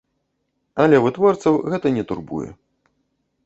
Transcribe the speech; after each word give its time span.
Але 0.85 1.01
вытворцаў 1.03 1.61
гэта 1.71 1.87
не 2.01 2.09
турбуе. 2.13 2.51